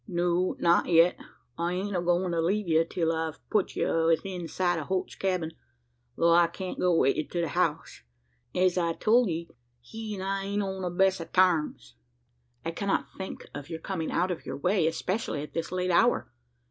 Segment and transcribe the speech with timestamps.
[0.07, 1.15] '""No not yet.
[1.59, 5.13] I ain't a goin' to leave ye, till I've put you 'ithin sight o' Holt's
[5.13, 5.51] cabin,
[6.17, 8.01] tho' I can't go wi' ye to the house.
[8.55, 9.47] As I told ye,
[9.79, 11.93] he an' I ain't on the best o' tarms."
[12.65, 16.31] "I cannot think of your coming out of your way especially at this late hour.